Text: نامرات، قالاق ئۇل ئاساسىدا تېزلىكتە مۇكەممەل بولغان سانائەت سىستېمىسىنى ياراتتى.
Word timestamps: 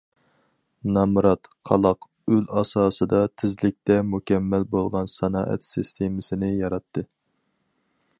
نامرات، 0.93 1.49
قالاق 1.69 2.07
ئۇل 2.35 2.41
ئاساسىدا 2.61 3.19
تېزلىكتە 3.41 3.97
مۇكەممەل 4.15 4.65
بولغان 4.73 5.13
سانائەت 5.17 5.69
سىستېمىسىنى 5.69 6.51
ياراتتى. 6.53 7.05